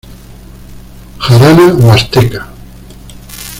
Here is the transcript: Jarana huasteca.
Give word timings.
Jarana 1.19 1.67
huasteca. 1.75 2.47